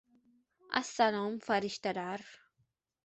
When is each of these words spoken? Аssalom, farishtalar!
Аssalom, 0.79 1.35
farishtalar! 1.45 2.21